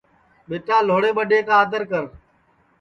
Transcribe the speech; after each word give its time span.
ٻیٹا 0.49 0.77
لھوڑے 0.87 1.09
ٻڈؔے 1.17 1.39
آدر 1.59 1.81
کر 1.91 2.03